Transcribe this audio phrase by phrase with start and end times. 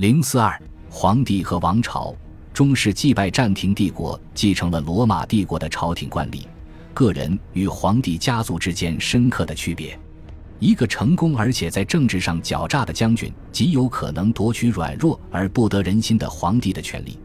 [0.00, 0.58] 零四二，
[0.88, 2.16] 皇帝和王朝。
[2.54, 6.48] 中世纪拜占庭帝国继承了罗马帝国的朝廷惯例，
[6.94, 10.00] 个人与皇帝家族之间深刻的区别。
[10.58, 17.18] 一个成功而且在政治上狡诈的将军，极有可能夺取软弱而不得人心的皇帝的权利，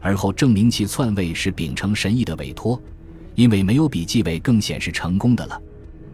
[0.00, 2.80] 而后证明其篡位是秉承神意的委托，
[3.34, 5.60] 因为没有比继位更显示成功的了。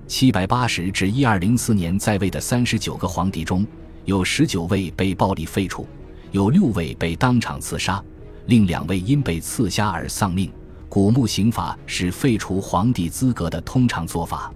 [0.07, 3.67] 七百八十至一二零四年在位的三十九个皇帝中，
[4.07, 5.87] 有十九位被暴力废除，
[6.31, 8.03] 有六位被当场刺杀。
[8.47, 10.51] 另两位因被刺杀而丧命。
[10.89, 14.53] 古墓刑法是废除皇帝资格的通常做法。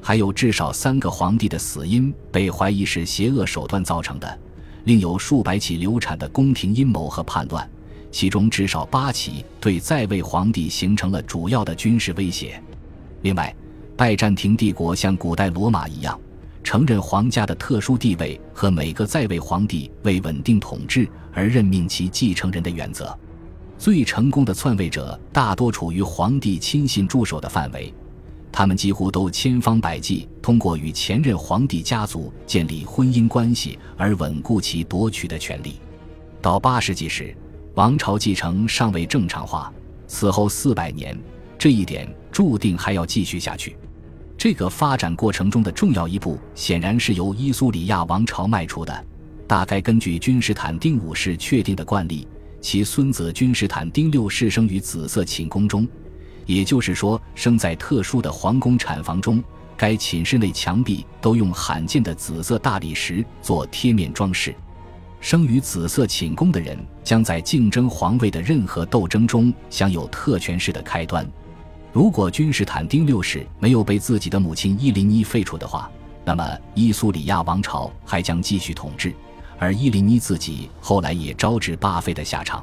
[0.00, 4.38] 还有至少三个皇帝的死因被怀疑是邪恶手段造成的。
[4.84, 7.68] 另有数百起流产的宫廷阴谋和叛乱，
[8.12, 12.62] 其中至少八起对在位皇帝形成了主要的军事威胁。
[13.22, 13.54] 另外，
[13.96, 16.18] 拜占庭帝国像古代罗马一样，
[16.66, 23.16] 承认皇家的特殊地位和每个在位皇帝为稳定统治而任命其继承人的原则。
[23.78, 27.94] 最成功的篡位者大多处于皇帝亲信助手的范围，
[28.50, 35.76] 他们几乎都千方百计通过与前任皇帝家族建立婚姻关系而稳固其夺取的权利。
[36.42, 37.32] 到八世纪时，
[37.76, 39.72] 王朝继承尚未正常化，
[40.08, 41.16] 此后四百年，
[41.56, 43.76] 这一点注定还要继续下去。
[44.46, 49.04] 这个发展过程中的重要一步，显然是由伊苏里亚王朝迈出的。
[49.44, 52.28] 大概根据君士坦丁五世确定的惯例。
[52.60, 55.84] 其孙子君士坦丁六世生于紫色寝宫中，
[56.44, 59.42] 也就是说，生在特殊的皇宫产房中。
[59.76, 64.54] 该寝室内墙壁都用罕见的紫色大理石做贴面装饰。
[65.20, 71.28] 生于紫色寝宫的人将在竞争皇位的任何斗争中享有特权式的开端。
[71.96, 75.90] 如果君士坦丁六世没有被自己的母亲伊琳妮废除的话，
[76.26, 79.14] 那么伊苏里亚王朝还将继续统治。
[79.58, 82.62] 而伊琳妮自己后来也招致罢废的下场。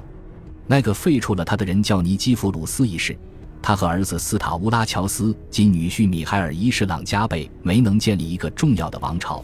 [0.67, 3.17] 那个废除了他的人叫尼基弗鲁斯一世，
[3.59, 9.43] 他和儿子斯塔乌拉乔斯及女婿米海尔一世朗加贝没能建立一个重要的王朝，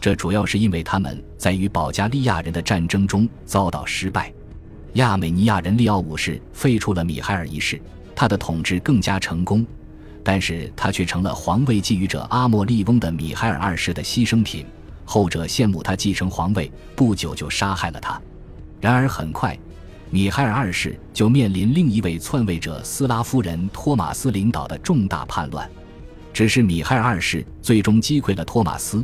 [0.00, 4.32] 这主要是因为他们在与保加利亚人的战争中遭到失败。
[4.94, 7.80] 亚美尼亚人利奥五世废除了米海尔一世，
[8.20, 9.64] 他的统治更加成功，
[10.22, 14.66] 但是他却成了皇位觊觎者阿莫利翁的米海尔二世的牺牲品。
[15.06, 18.20] 后者羡慕他继承皇位，不久就杀害了他。
[18.78, 19.58] 然而很快，
[20.10, 25.66] 米海尔二世就面临另一位篡位者斯拉夫人托马斯领导的重大叛乱。
[26.30, 29.02] 只是米海尔二世最终击溃了托马斯，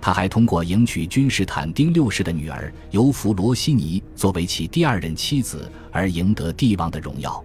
[0.00, 7.44] 他还通过迎娶君士坦丁六世的女儿尤弗罗西尼作为其第二任妻子而赢得帝王的荣耀。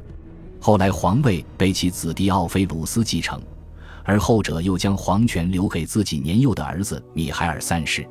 [0.60, 3.42] 后来皇位被其子弟奥菲鲁斯继承。
[4.06, 8.04] 而后者又将皇权留给自己年幼的儿子米海尔三世。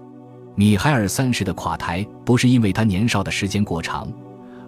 [0.54, 4.08] 米海尔三世的垮台不是因为他年少的时间过长，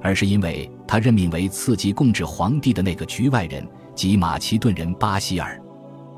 [0.02, 3.64] 而是因为他任命为次级共治皇帝的那个局外人
[3.94, 5.60] 即马其顿人巴希尔。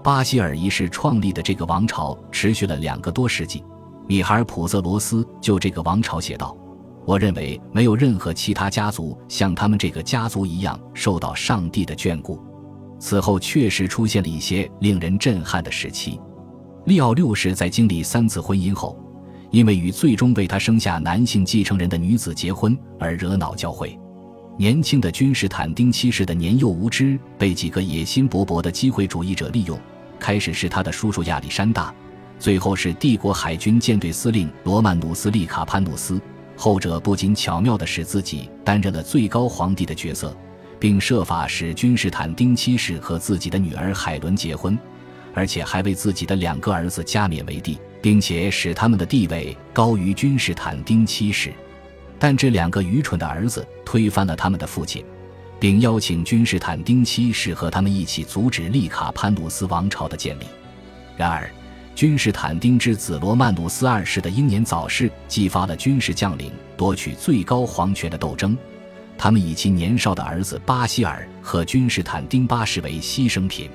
[0.02, 3.62] 巴希尔一世创立的这个王朝持续了两个多世纪。
[4.06, 6.56] 米海尔普泽罗斯就这个王朝写道
[7.04, 12.40] ：“我认为没有任何其他家族像他们这个家族一样受到上帝的眷顾。”
[12.98, 16.20] 此后确实出现了一些令人震撼的时期。
[16.84, 18.96] 利奥六世在经历三次婚姻后，
[19.50, 23.98] 因为与最终为他生下男性继承人的女子结婚而惹恼教会。
[24.56, 29.76] 年轻的君士坦丁七世的年幼无知被几个野心勃勃的机会主义者利用。
[30.20, 31.92] 开始是他的叔叔亚历山大，
[32.38, 36.20] 最后是帝国海军舰队司令罗曼努斯·利卡潘努斯。
[36.62, 40.32] 后者不仅巧妙地使自己担任了最高皇帝的角色。
[40.78, 44.76] 并设法使君士坦丁七世和自己的女儿海伦结婚，
[45.32, 51.52] 而且还为自己的两个儿子加冕为帝，并且使他们的地位高于君士坦丁七世。
[52.18, 55.04] 但这两个愚蠢的儿子推翻了他们的父亲，
[55.60, 60.46] 并邀请君士坦丁七世和他们一起阻止利卡潘努斯王朝的建立。
[61.16, 61.48] 然而，
[61.94, 68.56] 君士坦丁之子罗曼努斯二世的英年早逝，激发了军事将领夺取最高皇权的斗争。
[69.16, 73.70] 他们以其年少的儿子巴希尔和君士坦丁八世为牺牲品。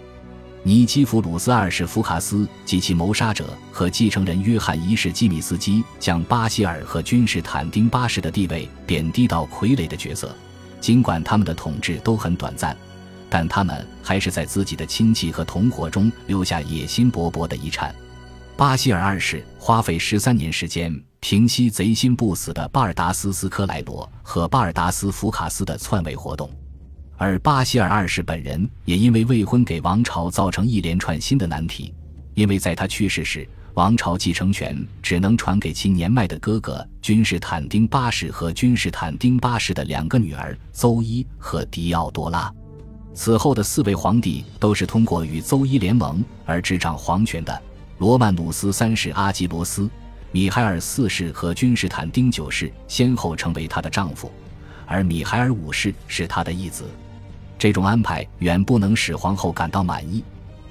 [0.64, 10.36] 尼基弗鲁斯二世福卡斯及其谋杀者和继承人约翰一世基米斯基将巴希尔和君士坦丁八世的地位贬低到傀儡的角色。
[10.82, 12.76] 尽管他们的统治都很短暂，
[13.30, 17.96] 但他们还是在自己的亲戚和同伙中留下野心勃勃的遗产。
[18.58, 20.92] 巴希尔二世花费十三年时间。
[21.20, 26.50] 平息贼心不死的巴尔达斯斯科莱罗和巴尔达斯福卡斯的篡位活动，
[27.18, 31.94] 而巴希尔二世本人也因为未婚给王朝造成一连串新的难题。
[32.34, 42.52] 因为在他去世时，王朝继承权只能传给其年迈的哥哥君士坦丁八世和君士坦丁八世的两个女儿邹伊和狄奥多拉。
[43.14, 47.62] 此后的四位皇帝都是通过与邹伊联盟而执掌皇权的。
[47.98, 49.90] 罗曼努斯三世阿基罗斯、
[50.32, 54.32] 米海尔四世和君士坦丁九世先后成为他的丈夫，
[54.86, 56.86] 而米海尔五世是他的义子。
[57.58, 60.24] 这种安排远不能使皇后感到满意，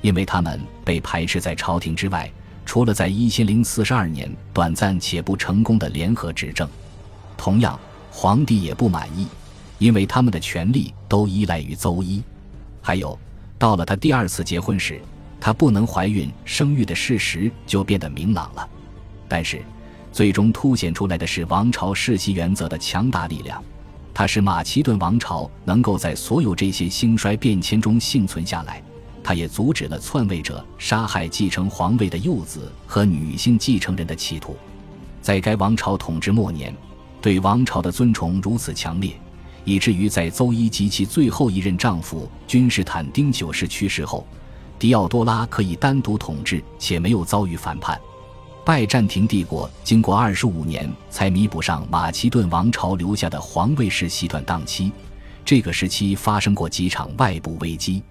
[0.02, 2.30] 因为他们被排斥在朝廷之外。
[2.64, 6.68] 除了在一千零四十二年短暂且不成功的联合执政，
[7.36, 7.78] 同样，
[8.10, 9.28] 皇帝也不满意，
[9.78, 12.20] 因为他们的权力都依赖于邹伊。
[12.82, 13.16] 还有，
[13.56, 15.00] 到了他第二次结婚时，
[15.40, 18.68] 她不能怀孕生育的事实就变得明朗了。
[19.28, 19.62] 但是，
[20.12, 23.62] 最终凸显出来的是王朝世袭原则的强大力量，
[24.14, 28.82] 它使马其顿王朝能够在所有这些兴衰变迁中幸存下来。
[29.22, 34.56] 他也阻止了篡位者杀害继承皇位的幼子和女性继承人的企图。
[35.20, 36.72] 在该王朝统治末年，
[37.20, 39.10] 对王朝的尊崇如此强烈，
[39.64, 44.24] 以至于在邹伊及其最后一任丈夫君士坦丁九世去世后，
[44.78, 47.98] 狄奥多拉可以单独统治且没有遭遇反叛。
[48.64, 54.90] 拜占庭帝国经过二十五年才弥补上马其顿王朝留下的皇位世袭断档期。
[55.44, 58.02] 这个时期发生过几场外部危机。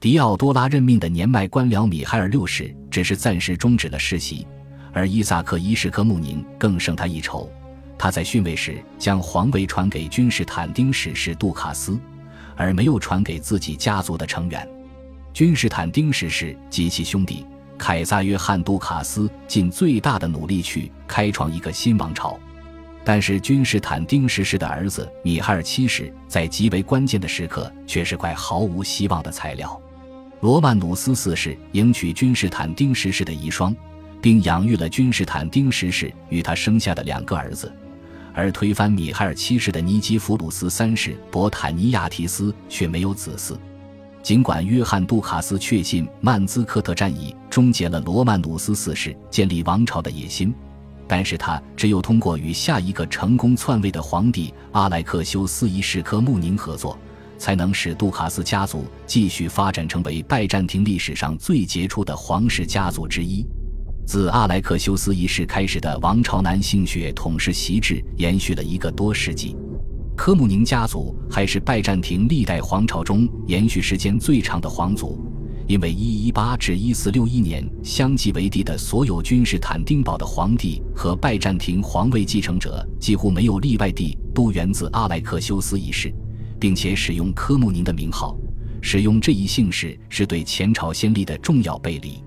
[0.00, 4.44] 迪奥多拉任命的年迈官僚米海尔六世只是暂时终止了世袭，
[4.92, 7.48] 而伊萨克一世科穆宁更胜他一筹。
[7.96, 11.96] 他在逊位时将皇位传给君士坦丁十世杜卡斯，
[12.56, 14.68] 而没有传给自己家族的成员。
[15.32, 17.46] 君士坦丁十世及其兄弟
[17.78, 22.38] 凯撒约翰杜卡斯尽最大的努力去开创一个新王朝，
[23.02, 29.80] 但是君士坦丁十世的儿子米海尔七世在极为关键的时刻却是块毫无希望的材料。
[30.40, 33.74] 罗曼努斯四世迎娶君士坦丁十世的遗孀，
[34.20, 37.72] 并养育了君士坦丁十世与他生下的两个儿子，
[38.34, 43.56] 而推翻米海尔七世的尼基弗鲁斯三世伯坦尼亚提斯却没有子嗣。
[44.22, 50.54] 尽管约翰杜卡斯确信曼兹科特战役终结了罗曼努斯四世建立王朝的野心，
[51.08, 56.96] 但是他只有通过与下一个成功篡位的皇帝阿莱克修斯一世科穆宁合作。
[57.38, 63.44] 才能使杜卡斯家族继续发展成为拜占庭历史上最杰出的皇室家族之一。
[64.06, 69.56] 自阿莱克修斯一世开始的王朝男性血统氏袭制延续了一个多世纪。
[70.16, 75.18] 科穆宁家族还是拜占庭历代皇朝中延续时间最长的皇族，
[75.66, 86.14] 因为118至1461年相继为帝的所有君士坦丁堡的皇帝和拜占庭皇位继承者几乎没有例外地都源自阿莱克修斯一世。
[86.62, 88.38] 并且使用科穆宁的名号，
[88.80, 92.22] 使用这一姓氏是对前朝先例的重要背离。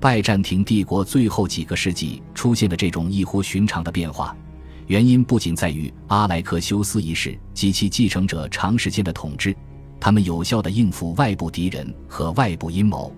[0.00, 4.36] 拜占庭帝国最后几个世纪出现了这种异乎寻常的变化，
[4.88, 9.54] 原因不仅在于阿莱克修斯一世及其继承者长时间的统治，
[10.00, 13.14] 他们有效地应付外部敌人和外部阴谋，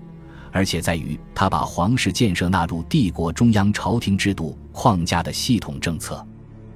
[0.50, 6.26] 而且在于他把皇室建设纳入帝国中央朝廷制度框架的系统政策。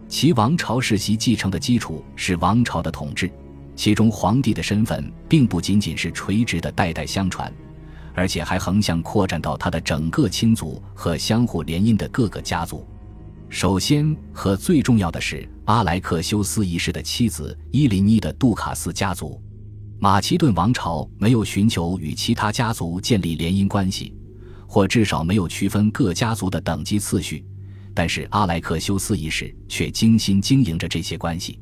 [0.08, 3.28] 其王朝世袭继承的基础是王朝的统治。
[3.74, 7.52] 其中，皇帝的身份并不仅仅是垂直的代代相传，
[8.14, 12.86] 而且还横向扩展到他的整个亲族和相互联姻的各个家族。
[13.48, 19.40] 首先和最重要的是阿莱克修斯一世的妻子伊琳妮的杜卡斯家族。
[20.00, 24.14] 马其顿王朝没有寻求与其他家族建立联姻关系，
[24.66, 27.44] 或至少没有区分各家族的等级次序，
[27.94, 31.58] 但是阿莱克修斯一世却精心经营着这些关系，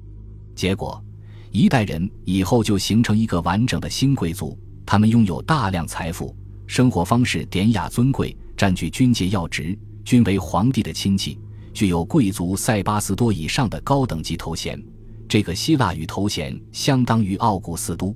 [0.54, 1.02] 结果。
[1.50, 6.34] 一代人以后就形成一个完整的新贵族，他们拥有大量财富，
[6.66, 11.38] 生活方式典雅尊贵，占据军界要职，均为皇帝的亲戚，
[11.72, 14.82] 具有贵族塞巴斯多以上的高等级头衔。
[15.28, 18.14] 这个希腊语头衔相当于奥古斯都。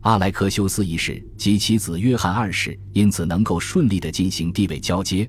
[0.00, 5.28] 阿莱克修斯一世及其子约翰二世因此能够顺利地进行地位交接，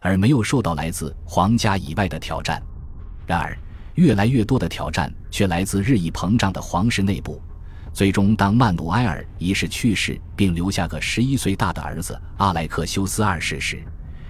[0.00, 2.62] 而没有受到来自皇家以外的挑战。
[3.26, 3.56] 然而，
[3.94, 7.40] 越来越多的挑战却来自日益膨胀的皇室内部。
[7.92, 13.82] 最终，当曼努埃尔一世去世，并留下个十一岁大的儿子阿莱克修斯二世时，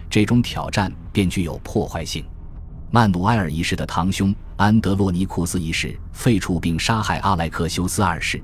[0.09, 2.25] 这种挑战便具有破坏性。
[2.91, 8.41] 曼努埃尔一世的堂兄安德洛尼库斯一世废黜并杀害阿莱克修斯二世，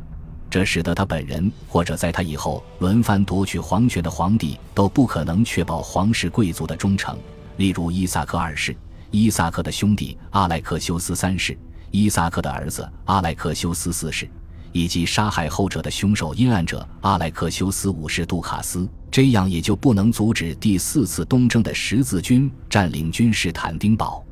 [0.50, 7.16] 这使得他本人或者在他以后轮番夺取皇权的皇帝都不可能确保皇室贵族的忠诚，
[7.56, 8.76] 例如伊萨克二世。
[9.12, 11.56] 伊萨克的兄弟阿莱克修斯三世，
[11.90, 14.28] 伊萨克的儿子阿莱克修斯四世，
[14.72, 24.24] 以及杀害后者的凶手阴暗者阿莱克修斯五世杜卡斯，这样也就不能阻止第四次东征的十字军占领君士坦丁堡。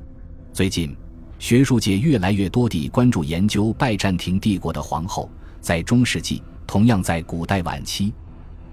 [0.53, 0.95] 最近，
[1.39, 5.31] 学术界越来越多地关注研究拜占庭帝国的皇后，
[5.61, 8.13] 在中世纪，同样在古代晚期，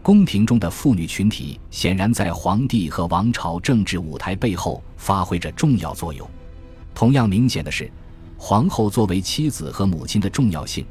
[0.02, 6.28] 宫廷中的妇女群体显然在皇帝和王朝政治舞台背后发挥着重要作用。
[6.96, 7.90] 同样明显的是，
[8.38, 10.84] 皇后作为妻子和母亲的重要性。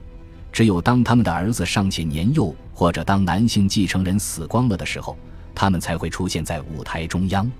[0.52, 5.18] 只有当他们的儿子尚且年幼，或者当男性继承人死光了的时候，
[5.52, 7.50] 他们才会出现在舞台中央。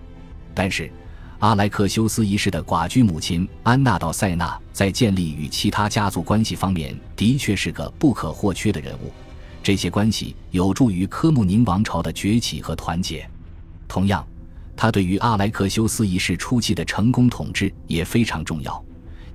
[0.55, 0.91] 但是，
[1.39, 9.13] 阿莱克修斯一世的寡居母亲安娜道塞纳在建立与其他家族关系方面的确是个不可或缺的人物。
[9.63, 13.29] 这些关系有助于科穆宁王朝的崛起和团结。
[13.87, 14.27] 同样，
[14.75, 18.83] 他对于阿莱克修斯一世初期的成功统治也非常重要。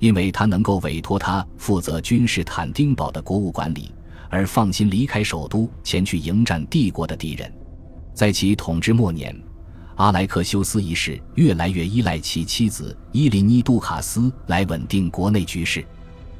[0.00, 3.92] 因为他能够委托他负责君士坦丁堡的国务管理，
[4.28, 7.52] 而放心离开首都前去迎战帝国的敌人。
[8.12, 9.32] 在其统治末年，
[9.96, 15.84] 阿莱克修斯一世越来越依赖其妻子伊琳妮杜卡斯来稳定国内局势。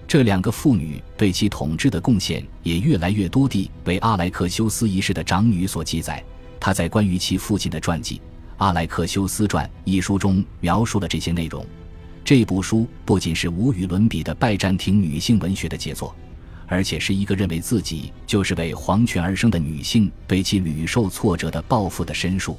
[0.08, 6.22] 这两个妇女对其统治的贡献也越来越多地为阿莱克修斯一世的长女所记载。
[6.58, 8.16] 她在关于其父亲的传记
[8.56, 11.64] 《阿莱克修斯传》一书中描述了这些内容。
[12.24, 16.14] 这部书不仅是无与伦比的拜占庭女性文学的杰作，
[16.66, 22.58] 而且是一个认为自己就是为皇权而生的女性对其屡受挫折的报复的申述。